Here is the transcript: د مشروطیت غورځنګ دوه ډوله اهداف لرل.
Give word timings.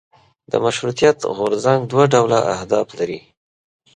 د 0.51 0.53
مشروطیت 0.65 1.17
غورځنګ 1.37 1.79
دوه 1.91 2.05
ډوله 2.13 2.39
اهداف 2.55 2.87
لرل. 2.97 3.23